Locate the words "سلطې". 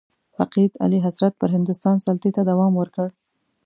2.05-2.29